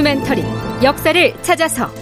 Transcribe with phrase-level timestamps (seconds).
[0.00, 0.42] 다큐멘터리
[0.82, 1.92] 역사를 찾아서.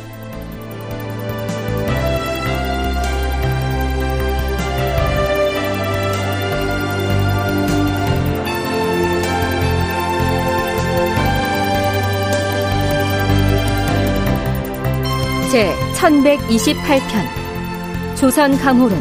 [15.51, 18.97] 제 1128편 조선 강호론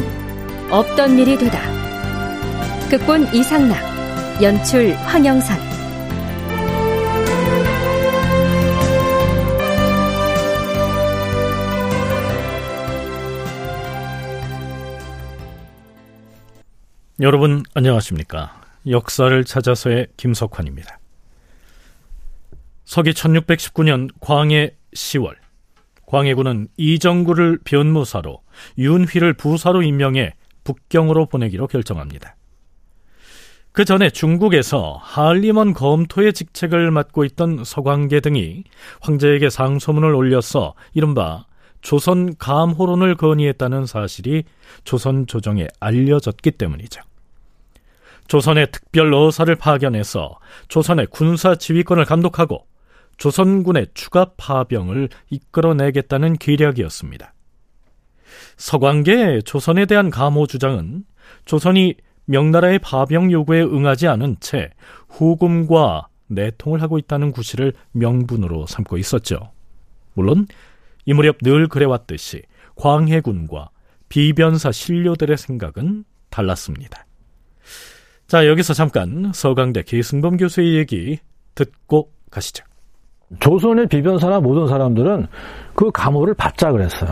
[0.70, 1.60] 없던 일이 되다.
[2.90, 3.78] 극본 이상락
[4.42, 5.67] 연출 황영선
[17.20, 18.62] 여러분 안녕하십니까?
[18.88, 21.00] 역사를 찾아서의 김석환입니다.
[22.84, 25.34] 서기 1619년 광해 10월
[26.06, 28.40] 광해군은 이정구를 변무사로
[28.78, 32.36] 윤휘를 부사로 임명해 북경으로 보내기로 결정합니다.
[33.72, 38.62] 그 전에 중국에서 한림원 검토의 직책을 맡고 있던 서광계 등이
[39.00, 41.46] 황제에게 상소문을 올려서 이른바
[41.80, 44.44] 조선 감호론을 건의했다는 사실이
[44.84, 47.07] 조선 조정에 알려졌기 때문이죠.
[48.28, 52.66] 조선의 특별 어사를 파견해서 조선의 군사 지휘권을 감독하고
[53.16, 57.34] 조선군의 추가 파병을 이끌어내겠다는 계략이었습니다.
[58.56, 61.04] 서광계의 조선에 대한 감호 주장은
[61.44, 64.70] 조선이 명나라의 파병 요구에 응하지 않은 채
[65.08, 69.50] 후금과 내통을 하고 있다는 구실을 명분으로 삼고 있었죠.
[70.12, 70.46] 물론
[71.06, 72.42] 이 무렵 늘 그래왔듯이
[72.76, 73.70] 광해군과
[74.10, 77.07] 비변사 신료들의 생각은 달랐습니다.
[78.28, 81.18] 자, 여기서 잠깐 서강대 계승범 교수의 얘기
[81.54, 82.62] 듣고 가시죠.
[83.40, 85.26] 조선의 비변사나 모든 사람들은
[85.74, 87.10] 그 감호를 받자 그랬어요.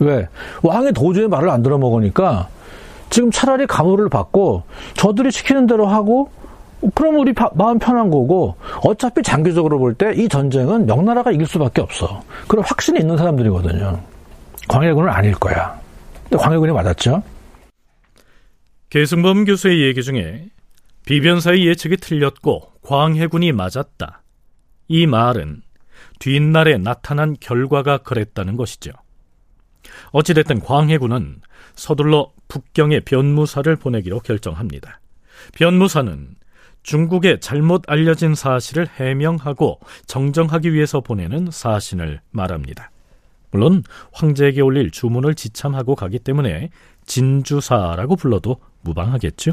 [0.00, 0.26] 왜?
[0.62, 2.48] 왕의 도주의 말을 안 들어먹으니까
[3.08, 4.62] 지금 차라리 감호를 받고
[4.94, 6.30] 저들이 시키는 대로 하고
[6.94, 12.20] 그럼 우리 마음 편한 거고 어차피 장기적으로 볼 때 이 전쟁은 명나라가 이길 수밖에 없어.
[12.46, 13.98] 그런 확신이 있는 사람들이거든요.
[14.68, 15.74] 광해군은 아닐 거야.
[16.24, 17.22] 근데 광해군이 맞았죠.
[18.96, 20.48] 계승범 교수의 얘기 중에
[21.04, 24.22] 비변사의 예측이 틀렸고 광해군이 맞았다.
[24.88, 25.60] 이 말은
[26.18, 28.92] 뒷날에 나타난 결과가 그랬다는 것이죠.
[30.12, 31.42] 어찌됐든 광해군은
[31.74, 35.00] 서둘러 북경에 변무사를 보내기로 결정합니다.
[35.52, 36.34] 변무사는
[36.82, 42.90] 중국에 잘못 알려진 사실을 해명하고 정정하기 위해서 보내는 사신을 말합니다.
[43.50, 43.82] 물론
[44.12, 46.70] 황제에게 올릴 주문을 지참하고 가기 때문에
[47.06, 49.52] 진주사라고 불러도 무방하겠죠?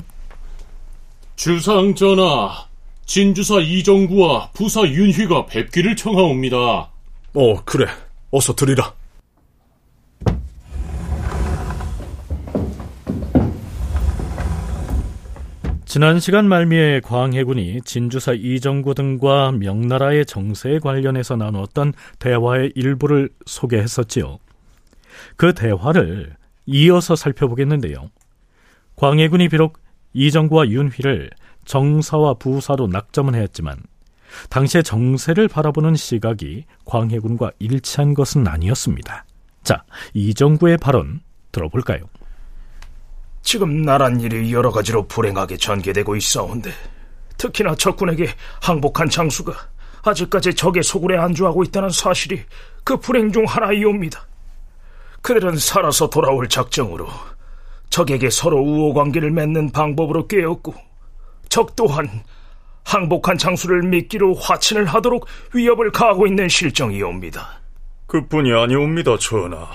[1.36, 2.68] 주상 전하,
[3.06, 6.58] 진주사 이정구와 부사 윤휘가 뵙기를 청하옵니다.
[7.36, 7.88] 어, 그래.
[8.32, 8.94] 어서 드리라.
[15.86, 24.40] 지난 시간 말미에 광해군이 진주사 이정구 등과 명나라의 정세에 관련해서 나누었던 대화의 일부를 소개했었지요.
[25.36, 28.10] 그 대화를 이어서 살펴보겠는데요.
[28.96, 29.80] 광해군이 비록
[30.14, 31.30] 이정구와 윤휘를
[31.66, 33.78] 정사와 부사로 낙점은 했지만
[34.50, 39.26] 당시의 정세를 바라보는 시각이 광해군과 일치한 것은 아니었습니다.
[39.64, 42.10] 자, 이정구의 발언 들어볼까요?
[43.42, 46.72] 지금 나란 일이 여러 가지로 불행하게 전개되고 있어온데
[47.38, 48.28] 특히나 적군에게
[48.62, 49.54] 항복한 장수가
[50.04, 52.42] 아직까지 적의 소굴에 안주하고 있다는 사실이
[52.84, 54.26] 그 불행 중 하나이옵니다.
[55.24, 57.08] 그들은 살아서 돌아올 작정으로
[57.90, 60.76] 적에게 서로 우호 관계를 맺는 방법으로 꿰었고
[61.50, 62.08] 적 또한
[62.84, 67.62] 항복한 장수를 믿기로 화친을 하도록 위협을 가하고 있는 실정이옵니다.
[68.08, 69.68] 그뿐이 아니옵니다, 전하.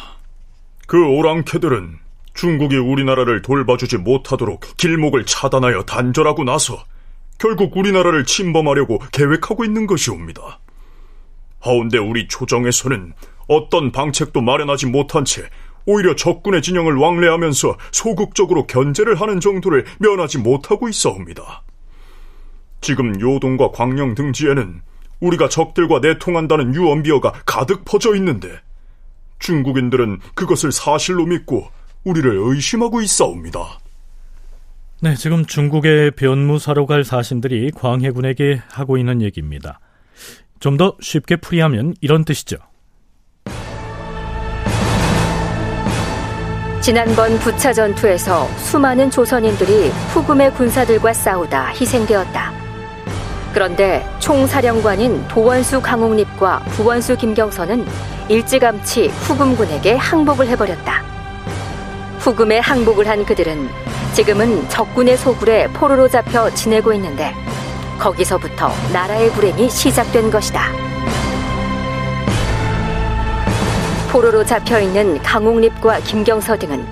[0.87, 1.99] 그 오랑캐들은
[2.35, 6.85] 중국이 우리나라를 돌봐주지 못하도록 길목을 차단하여 단절하고 나서
[7.39, 10.61] 결국 우리나라를 침범하려고 계획하고 있는 것이옵니다.
[11.61, 13.15] 하운데 우리 조정에서는
[13.49, 15.43] 어떤 방책도 마련하지 못한 채
[15.87, 21.63] 오히려 적군의 진영을 왕래하면서 소극적으로 견제를 하는 정도를 면하지 못하고 있어옵니다.
[22.81, 24.83] 지금 요동과 광령 등지에는
[25.21, 28.61] 우리가 적들과 내통한다는 유언비어가 가득 퍼져 있는데
[29.39, 31.69] 중국인들은 그것을 사실로 믿고
[32.05, 33.81] 우리를 의심하고 있사옵니다.
[35.01, 39.81] 네, 지금 중국의 변무사로 갈 사신들이 광해군에게 하고 있는 얘기입니다.
[40.61, 42.57] 좀 더 쉽게 풀이하면 이런 뜻이죠.
[46.89, 52.51] 지난번 부차 전투에서 수많은 조선인들이 후금의 군사들과 싸우다 희생되었다.
[53.53, 57.87] 그런데 총사령관인 도원수 강옥립과 부원수 김경선은
[58.31, 61.03] 일찌감치 후금군에게 항복을 해버렸다.
[62.21, 63.69] 후금에 항복을 한 그들은
[64.15, 67.35] 지금은 적군의 소굴에 포로로 잡혀 지내고 있는데
[67.99, 70.88] 거기서부터 나라의 불행이 시작된 것이다.
[74.19, 76.85] 포로로 잡혀 있는 강옥립과 김경서 등은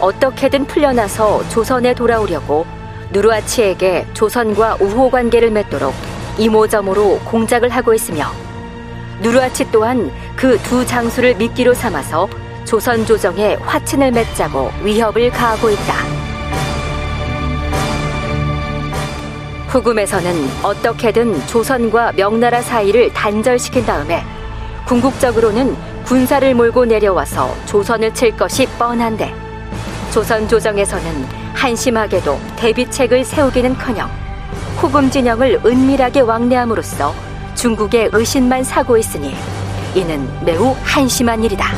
[0.00, 2.66] 어떻게든 풀려나서 조선에 돌아오려고
[3.12, 5.94] 누르아치에게 조선과 우호 관계를 맺도록
[6.38, 8.26] 이모저모로 공작을 하고 있으며
[9.20, 12.28] 누르아치 또한 그 두 장수를 미끼로 삼아서
[12.64, 15.94] 조선 조정에 화친을 맺자고 위협을 가하고 있다.
[19.68, 24.24] 후금에서는 어떻게든 조선과 명나라 사이를 단절시킨 다음에
[24.88, 29.34] 궁극적으로는 군사를 몰고 내려와서 조선을 칠 것이 뻔한데
[30.12, 34.10] 조선 조정에서는 한심하게도 대비책을 세우기는커녕
[34.76, 37.14] 후금 진영을 은밀하게 왕래함으로써
[37.54, 39.34] 중국의 의심만 사고 있으니
[39.94, 41.72] 이는 매우 한심한 일이다.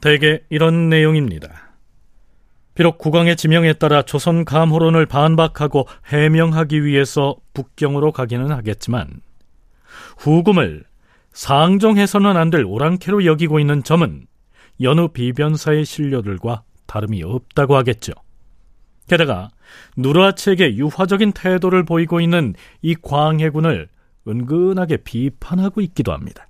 [0.00, 1.61] 대개 이런 내용입니다.
[2.74, 9.20] 비록 국왕의 지명에 따라 조선 감호론을 반박하고 해명하기 위해서 북경으로 가기는 하겠지만
[10.18, 10.84] 후금을
[11.32, 14.26] 상종해서는 안 될 오랑캐로 여기고 있는 점은
[14.80, 18.12] 여느 비변사의 신료들과 다름이 없다고 하겠죠.
[19.08, 19.48] 게다가
[19.96, 23.88] 누르하치에게 유화적인 태도를 보이고 있는 이 광해군을
[24.28, 26.46] 은근하게 비판하고 있기도 합니다.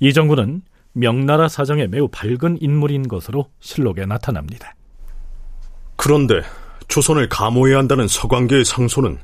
[0.00, 4.75] 이정군은 명나라 사정에 매우 밝은 인물인 것으로 실록에 나타납니다.
[5.96, 6.42] 그런데
[6.88, 9.18] 조선을 감호해야 한다는 서광계의 상소는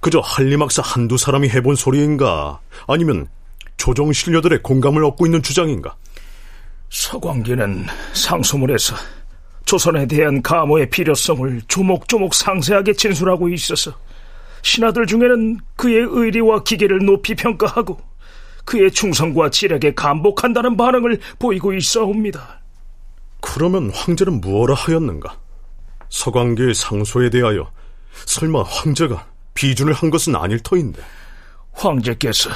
[0.00, 2.60] 그저 한리막사 한두 사람이 해본 소리인가?
[2.86, 3.28] 아니면
[3.76, 5.96] 조정 신료들의 공감을 얻고 있는 주장인가?
[6.90, 8.96] 서광계는 상소문에서
[9.64, 13.92] 조선에 대한 감호의 필요성을 조목조목 상세하게 진술하고 있어서
[14.62, 18.00] 신하들 중에는 그의 의리와 기계를 높이 평가하고
[18.64, 22.60] 그의 충성과 지력에 감복한다는 반응을 보이고 있어옵니다.
[23.40, 25.36] 그러면 황제는 무엇라 하였는가?
[26.10, 27.70] 서광계의 상소에 대하여
[28.26, 31.02] 설마 황제가 비준을 한 것은 아닐 터인데.
[31.72, 32.50] 황제께서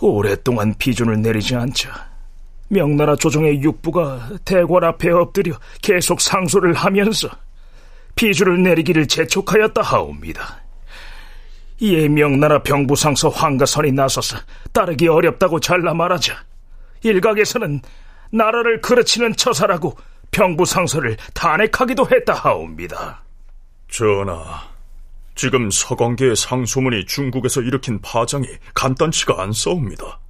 [0.00, 2.08] 오랫동안 비준을 내리지 않자
[2.68, 7.28] 명나라 조정의 육부가 대궐 앞에 엎드려 계속 상소를 하면서
[8.14, 10.62] 비준을 내리기를 재촉하였다 하옵니다.
[11.80, 14.36] 이에 명나라 병부상서 황가선이 나서서
[14.72, 16.34] 따르기 어렵다고 잘라 말하자
[17.02, 17.80] 일각에서는
[18.30, 19.96] 나라를 그르치는 처사라고
[20.30, 23.22] 병부상서를 탄핵하기도 했다 하옵니다.
[23.88, 24.68] 전하,
[25.34, 30.20] 지금 서광계의 상소문이 중국에서 일으킨 파장이 간단치가 않사옵니다.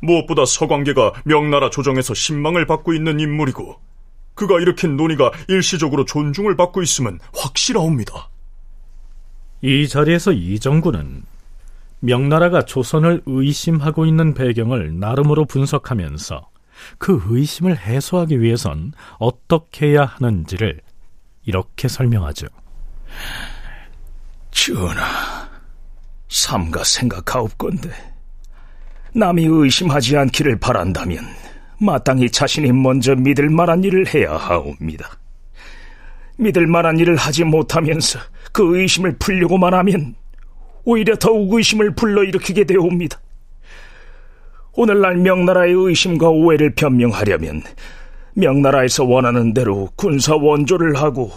[0.00, 3.80] 무엇보다 서광계가 명나라 조정에서 신망을 받고 있는 인물이고
[4.34, 8.30] 그가 일으킨 논의가 일시적으로 존중을 받고 있음은 확실하옵니다.
[9.62, 11.22] 이 자리에서 이정구는
[12.00, 16.49] 명나라가 조선을 의심하고 있는 배경을 나름으로 분석하면서
[16.98, 20.80] 그 의심을 해소하기 위해선 어떻게 해야 하는지를
[21.44, 22.46] 이렇게 설명하죠.
[24.50, 25.48] 전하,
[26.28, 27.90] 삼가 생각하옵건데
[29.14, 31.24] 남이 의심하지 않기를 바란다면
[31.80, 35.10] 마땅히 자신이 먼저 믿을 만한 일을 해야 하옵니다.
[36.36, 38.18] 믿을 만한 일을 하지 못하면서
[38.52, 40.14] 그 의심을 풀려고만 하면
[40.84, 43.20] 오히려 더욱 의심을 불러일으키게 되옵니다.
[44.74, 47.62] 오늘날 명나라의 의심과 오해를 변명하려면
[48.34, 51.30] 명나라에서 원하는 대로 군사 원조를 하고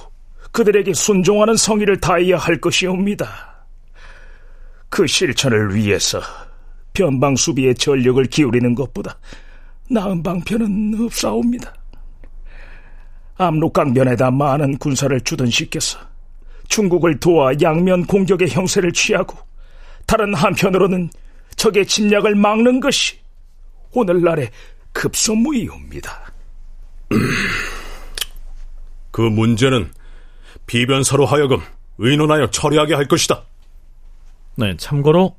[0.51, 3.27] 그들에게 순종하는 성의를 다해야 할 것이옵니다.
[4.89, 6.21] 그 실천을 위해서
[6.93, 9.17] 변방 수비에 전력을 기울이는 것보다
[9.89, 11.73] 나은 방편은 없사옵니다.
[13.35, 15.97] 압록강변에다 많은 군사를 주던 시께서
[16.67, 19.35] 중국을 도와 양면 공격의 형세를 취하고
[20.05, 21.09] 다른 한편으로는
[21.55, 23.22] 적의 침략을 막는 것이
[23.93, 24.49] 오늘날의
[24.91, 26.33] 급선무이옵니다.
[29.11, 29.91] 그 문제는
[30.65, 31.59] 비변사로 하여금
[31.97, 33.43] 의논하여 처리하게 할 것이다.
[34.55, 35.35] 네, 참고로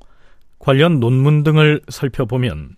[0.59, 2.77] 관련 논문 등을 살펴보면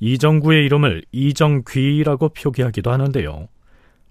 [0.00, 3.48] 이정구의 이름을 이정귀라고 표기하기도 하는데요.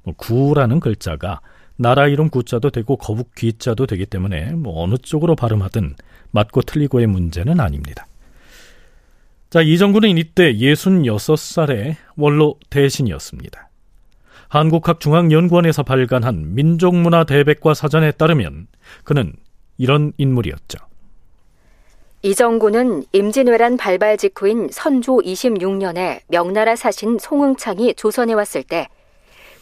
[0.03, 1.41] 뭐 구라는 글자가
[1.77, 5.95] 나라 이름 구자도 되고 거북 귀자도 되기 때문에 뭐 어느 쪽으로 발음하든
[6.31, 8.07] 맞고 틀리고의 문제는 아닙니다.
[9.55, 13.69] 자, 이정구는 이때 66살의 원로 대신이었습니다.
[14.49, 18.67] 한국학중앙연구원에서 발간한 민족문화 대백과 사전에 따르면
[19.05, 19.31] 그는
[19.77, 20.77] 이런 인물이었죠.
[22.21, 28.89] 이정구는 임진왜란 발발 직후인 선조 26년에 명나라 사신 송응창이 조선에 왔을 때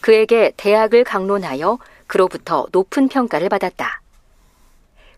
[0.02, 4.02] 그에게 대학을 강론하여 그로부터 높은 평가를 받았다.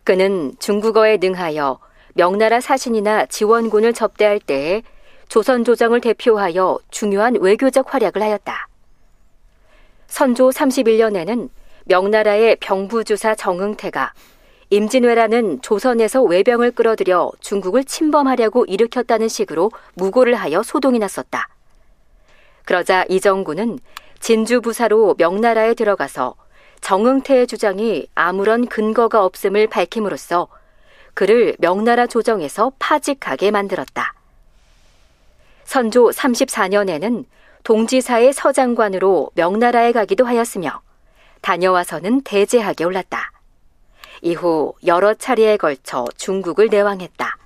[0.04, 1.78] 그는 중국어에 능하여
[2.16, 4.82] 명나라 사신이나 지원군을 접대할 때에
[5.28, 8.68] 조선 조정을 대표하여 중요한 외교적 활약을 하였다.
[10.06, 11.50] 선조 31년에는
[11.84, 14.14] 명나라의 병부주사 정응태가
[14.70, 21.48] 임진왜란은 조선에서 외병을 끌어들여 중국을 침범하려고 일으켰다는 식으로 무고를 하여 소동이 났었다.
[22.64, 23.78] 그러자 이정구는
[24.20, 26.34] 진주 부사로 명나라에 들어가서
[26.80, 30.48] 정응태의 주장이 아무런 근거가 없음을 밝힘으로써
[31.16, 34.12] 그를 명나라 조정에서 파직하게 만들었다.
[35.64, 37.24] 선조 34년에는
[37.64, 40.82] 동지사의 서장관으로 명나라에 가기도 하였으며
[41.40, 43.32] 다녀와서는 대제하게 올랐다.
[44.20, 47.38] 이후 여러 차례에 걸쳐 중국을 내왕했다.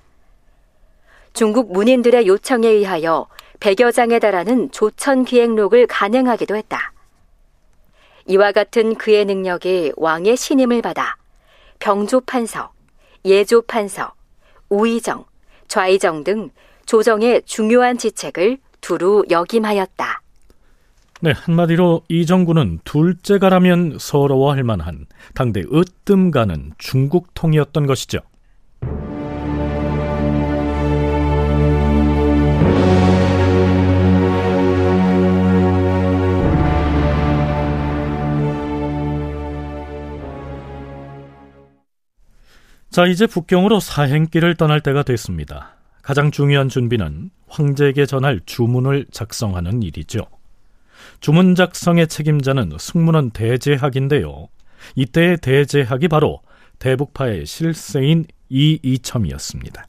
[1.31, 3.27] 중국 문인들의 요청에 의하여
[3.61, 6.91] 100여 장에 달하는 조천 기행록을 간행하기도 했다.
[8.25, 11.15] 이와 같은 그의 능력이 왕의 신임을 받아
[11.79, 12.73] 병조 판서,
[13.25, 14.13] 예조판서,
[14.69, 15.25] 우의정,
[15.67, 16.49] 좌의정 등
[16.85, 20.21] 조정의 중요한 지책을 두루 역임하였다.
[21.23, 28.19] 네, 한마디로 이정구는 둘째가라면 서러워할 만한 당대 으뜸가는 중국통이었던 것이죠.
[42.91, 45.77] 자, 이제 북경으로 사행길을 떠날 때가 됐습니다.
[46.01, 50.25] 가장 중요한 준비는 황제에게 전할 주문을 작성하는 일이죠.
[51.21, 54.49] 주문 작성의 책임자는 승문원 대제학인데요.
[54.95, 56.41] 이때의 대제학이 바로
[56.79, 59.87] 대북파의 실세인 이이첨이었습니다.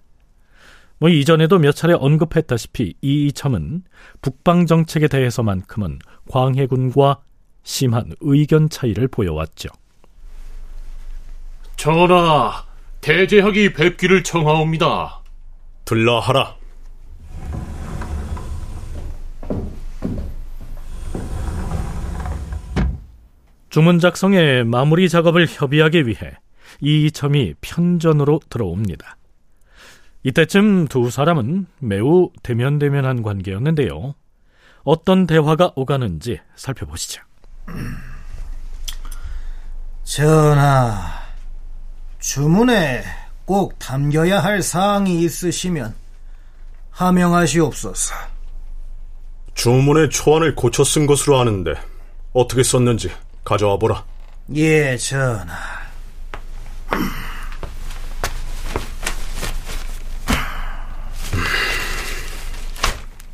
[0.99, 3.83] 뭐 이전에도 몇 차례 언급했다시피 이이첨은
[4.21, 5.99] 북방 정책에 대해서만큼은
[6.31, 7.21] 광해군과
[7.65, 9.71] 심한 의견 차이를 보여왔죠.
[11.77, 12.65] 전하,
[13.03, 15.23] 대제학이 뵙기를 청하옵니다.
[15.85, 16.55] 들라 하라.
[23.71, 26.37] 주문 작성의 마무리 작업을 협의하기 위해
[26.81, 29.17] 이이첨이 편전으로 들어옵니다.
[30.23, 34.15] 이때쯤 두 사람은 매우 대면대면한 관계였는데요.
[34.85, 37.21] 어떤 대화가 오가는지 살펴보시죠.
[40.05, 41.22] 전하,
[42.23, 43.03] 주문에
[43.45, 45.93] 꼭 담겨야 할 사항이 있으시면
[46.93, 48.15] 하명하시옵소서.
[49.55, 51.75] 주문의 초안을 고쳐 쓴 것으로 아는데
[52.33, 53.11] 어떻게 썼는지
[53.45, 54.05] 가져와 보라.
[54.55, 55.53] 예, 전하.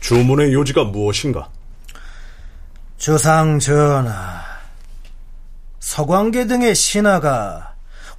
[0.00, 1.50] 주문의 요지가 무엇인가?
[2.96, 4.42] 주상 전하,
[5.78, 7.67] 서광계 등의 신하가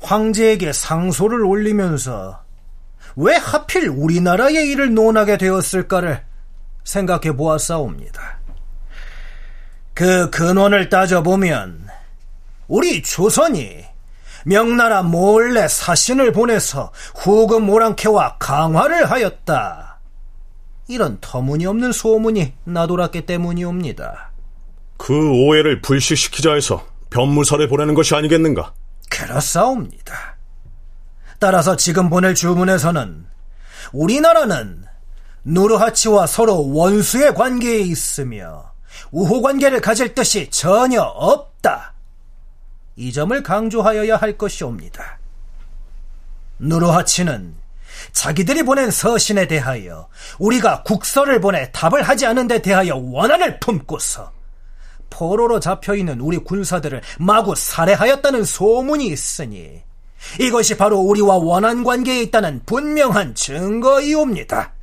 [0.01, 2.41] 황제에게 상소를 올리면서
[3.15, 6.23] 왜 하필 우리나라의 일을 논하게 되었을까를
[6.83, 8.39] 생각해 보았사옵니다.
[9.93, 11.87] 그 근원을 따져보면
[12.67, 13.83] 우리 조선이
[14.45, 19.99] 명나라 몰래 사신을 보내서 후금 오랑캐와 강화를 하였다.
[20.87, 24.31] 이런 터무니없는 소문이 나돌았기 때문이옵니다.
[24.97, 28.73] 그 오해를 불식시키자 해서 변무사를 보내는 것이 아니겠는가?
[29.19, 30.37] 그렇사옵니다.
[31.39, 33.25] 따라서 지금 보낼 주문에서는
[33.91, 34.85] 우리나라는
[35.43, 38.71] 누르하치와 서로 원수의 관계에 있으며
[39.11, 41.93] 우호 관계를 가질 뜻이 전혀 없다.
[42.95, 45.19] 이 점을 강조하여야 할 것이옵니다.
[46.59, 47.55] 누르하치는
[48.11, 50.07] 자기들이 보낸 서신에 대하여
[50.37, 54.38] 우리가 국서를 보내 답을 하지 않은 데 대하여 원한을 품고서
[55.09, 59.81] 포로로 잡혀있는 우리 군사들을 마구 살해하였다는 소문이 있으니
[60.39, 64.73] 이것이 바로 우리와 원한 관계에 있다는 분명한 증거이옵니다.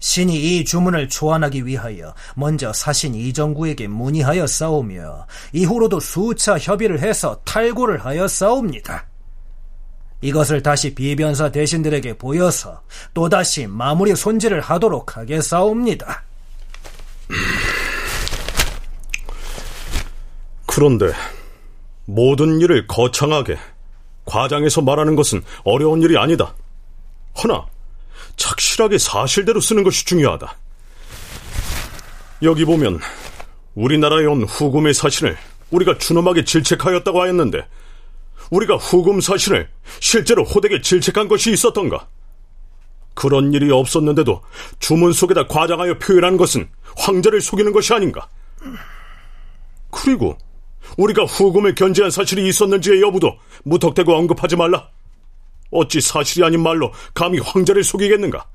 [0.00, 8.04] 신이 이 주문을 초안하기 위하여 먼저 사신 이정구에게 문의하여 싸우며 이후로도 수차 협의를 해서 탈고를
[8.04, 9.06] 하여 싸웁니다.
[10.20, 12.82] 이것을 다시 비변사 대신들에게 보여서
[13.14, 16.24] 또다시 마무리 손질을 하도록 하게 싸웁니다.
[20.68, 21.10] 그런데
[22.04, 23.58] 모든 일을 거창하게
[24.26, 26.54] 과장해서 말하는 것은 어려운 일이 아니다.
[27.42, 27.66] 허나
[28.36, 30.54] 착실하게 사실대로 쓰는 것이 중요하다.
[32.42, 33.00] 여기 보면
[33.74, 35.38] 우리나라에 온 후금의 사신을
[35.70, 37.66] 우리가 준엄하게 질책하였다고 하였는데
[38.50, 39.70] 우리가 후금 사신을
[40.00, 42.06] 실제로 호되게 질책한 것이 있었던가?
[43.14, 44.42] 그런 일이 없었는데도
[44.78, 48.28] 주문 속에다 과장하여 표현한 것은 황제를 속이는 것이 아닌가?
[49.90, 50.36] 그리고
[50.96, 54.88] 우리가 후금을 견제한 사실이 있었는지의 여부도 무턱대고 언급하지 말라.
[55.70, 58.46] 어찌 사실이 아닌 말로 감히 황제를 속이겠는가?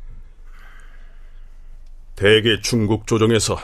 [2.15, 3.59] 대개 중국 조정에서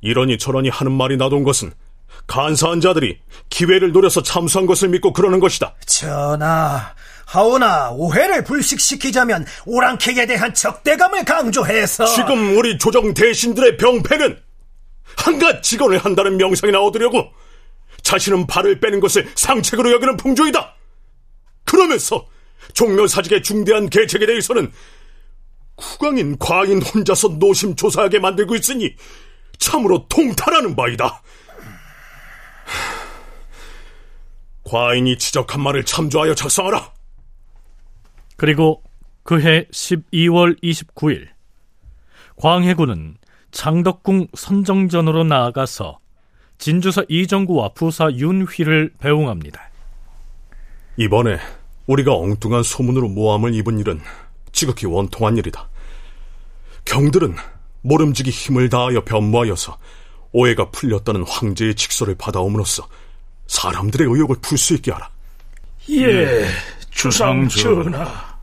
[0.00, 1.72] 이러니 저러니 하는 말이 나돈 것은
[2.26, 3.18] 간사한 자들이
[3.50, 5.74] 기회를 노려서 참수한 것을 믿고 그러는 것이다.
[5.86, 6.94] 전하,
[7.26, 14.38] 하오나 오해를 불식시키자면 오랑캐에 대한 적대감을 강조해서 지금 우리 조정 대신들의 병폐는
[15.16, 17.30] 한갓 직언을 한다는 명상이나 얻으려고
[18.06, 20.76] 자신은 발을 빼는 것을 상책으로 여기는 풍조이다.
[21.64, 22.24] 그러면서
[22.72, 24.70] 종묘사직의 중대한 계책에 대해서는
[25.74, 28.94] 국왕인 과인 혼자서 노심초사하게 만들고 있으니
[29.58, 31.20] 참으로 통탈하는 바이다.
[34.62, 36.92] 과인이 지적한 말을 참조하여 작성하라.
[38.36, 38.84] 그리고
[39.24, 41.26] 그해 12월 29일
[42.36, 43.16] 광해군은
[43.50, 45.98] 장덕궁 선정전으로 나아가서
[46.58, 49.60] 진주사 이정구와 부사 윤휘를 배웅합니다.
[50.96, 51.38] 이번에
[51.86, 54.00] 우리가 엉뚱한 소문으로 모함을 입은 일은
[54.52, 55.68] 지극히 원통한 일이다.
[56.84, 57.36] 경들은
[57.82, 59.78] 모름지기 힘을 다하여 변모하여서
[60.32, 62.88] 오해가 풀렸다는 황제의 직서를 받아옴으로써
[63.46, 65.08] 사람들의 의혹을 풀 수 있게 하라.
[65.90, 66.46] 예,
[66.90, 68.35] 주상 전하.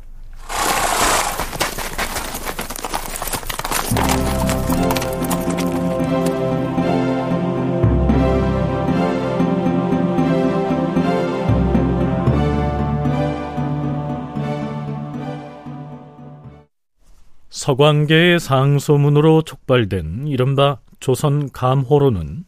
[17.63, 22.43] 서광계의 상소문으로 촉발된 이른바 조선 감호로는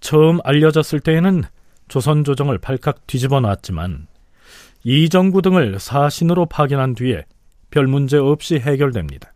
[0.00, 1.44] 처음 알려졌을 때에는
[1.86, 4.08] 조선 조정을 발칵 뒤집어 놨지만
[4.82, 7.26] 이정구 등을 사신으로 파견한 뒤에
[7.70, 9.32] 별 문제 없이 해결됩니다.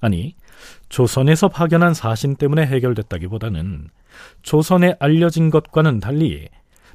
[0.00, 0.34] 아니,
[0.88, 3.90] 조선에서 파견한 사신 때문에 해결됐다기보다는
[4.40, 6.48] 조선에 알려진 것과는 달리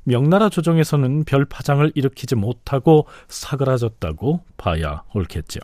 [0.03, 5.59] 명나라 조정에서는 별 파장을 일으키지 못하고 사그라졌다고 봐야 옳겠죠.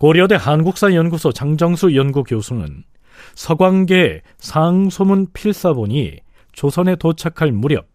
[0.00, 2.84] 고려대 한국사연구소 장정수 연구교수는
[3.34, 6.20] 서광계 상소문 필사본이
[6.52, 7.86] 조선에 도착할 무렵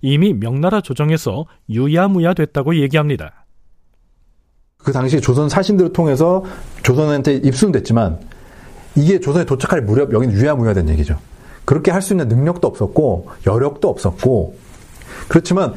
[0.00, 3.44] 이미 명나라 조정에서 유야무야 됐다고 얘기합니다.
[4.78, 6.42] 그 당시 조선 사신들을 통해서
[6.82, 8.18] 조선한테 입수는 됐지만
[8.96, 11.18] 이게 조선에 도착할 무렵 여기는 유야무야 된 얘기죠.
[11.66, 14.56] 그렇게 할 수 있는 능력도 없었고 여력도 없었고
[15.28, 15.74] 그렇지만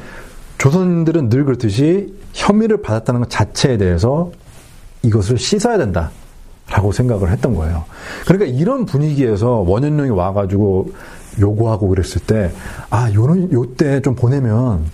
[0.56, 4.32] 조선인들은 늘 그렇듯이 혐의를 받았다는 것 자체에 대해서
[5.04, 6.10] 이것을 씻어야 된다.
[6.66, 7.84] 라고 생각을 했던 거예요.
[8.26, 10.92] 그러니까 이런 분위기에서 원현룡이 와가지고
[11.38, 12.52] 요구하고 그랬을 때,
[12.88, 14.84] 아, 요런, 요때 좀 보내면,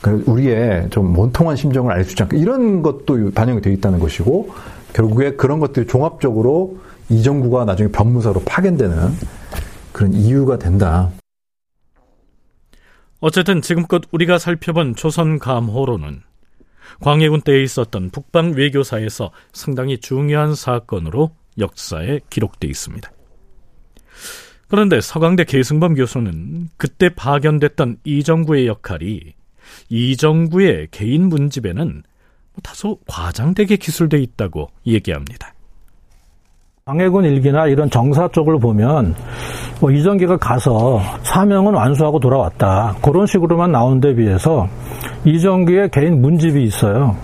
[0.00, 2.36] 그 우리의 좀 원통한 심정을 알수 있지 않까.
[2.36, 4.50] 이런 것도 반영이 되어 있다는 것이고,
[4.94, 6.78] 결국에 그런 것들이 종합적으로
[7.10, 8.96] 이정구가 나중에 변무사로 파견되는
[9.92, 11.10] 그런 이유가 된다.
[13.20, 16.22] 어쨌든 지금껏 우리가 살펴본 조선 감호로는
[17.00, 23.10] 광해군 때에 있었던 북방 외교사에서 상당히 중요한 사건으로 역사에 기록돼 있습니다.
[24.68, 29.34] 그런데 서강대 계승범 교수는 그때 파견됐던 이정구의 역할이
[29.88, 32.02] 이정구의 개인 문집에는
[32.62, 35.53] 다소 과장되게 기술돼 있다고 얘기합니다.
[36.86, 39.14] 광해군 일기나 이런 정사 쪽을 보면
[39.80, 44.68] 뭐 이정기가 가서 사명은 완수하고 돌아왔다 그런 식으로만 나온 데 비해서
[45.24, 47.16] 이정기의 개인 문집이 있어요.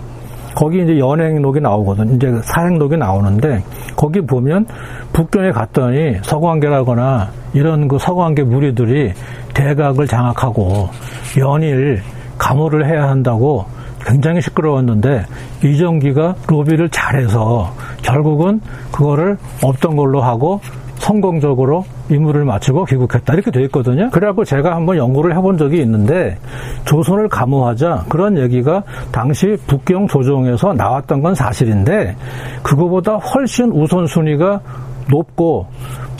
[0.55, 2.15] 거기 이제 연행록이 나오거든.
[2.15, 3.63] 이제 사행록이 나오는데
[3.95, 4.65] 거기 보면
[5.13, 9.13] 북경에 갔더니 서광계라거나 이런 그 서광계 무리들이
[9.53, 10.89] 대각을 장악하고
[11.37, 12.01] 연일
[12.39, 13.65] 감호를 해야 한다고
[14.07, 15.23] 굉장히 시끄러웠는데
[15.63, 17.71] 이정기가 로비를 잘해서
[18.11, 20.59] 결국은 그거를 없던 걸로 하고
[21.01, 24.09] 성공적으로 임무를 마치고 귀국했다 이렇게 돼 있거든요.
[24.11, 26.37] 그래갖고 제가 한번 연구를 해본 적이 있는데
[26.85, 32.15] 조선을 감호하자 그런 얘기가 당시 북경 조정에서 나왔던 건 사실인데
[32.61, 34.61] 그거보다 훨씬 우선순위가
[35.09, 35.65] 높고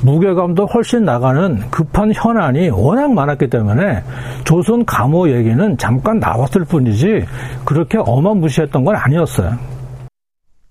[0.04, 4.02] 무게감도 훨씬 나가는 급한 현안이 워낙 많았기 때문에
[4.44, 7.26] 조선 감호 얘기는 잠깐 나왔을 뿐이지
[7.66, 9.71] 그렇게 어마무시했던 건 아니었어요.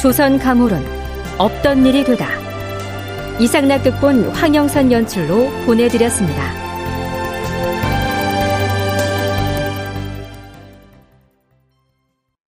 [0.00, 0.82] 조선 가물은
[1.36, 2.26] 없던 일이 되다
[3.38, 6.59] 이상락 극본 황영선 연출로 보내드렸습니다.